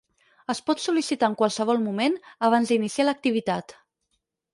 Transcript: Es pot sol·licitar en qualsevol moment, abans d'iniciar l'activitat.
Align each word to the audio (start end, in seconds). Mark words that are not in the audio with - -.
Es 0.51 0.59
pot 0.69 0.79
sol·licitar 0.85 1.27
en 1.31 1.35
qualsevol 1.41 1.81
moment, 1.87 2.15
abans 2.47 2.73
d'iniciar 2.73 3.07
l'activitat. 3.07 3.77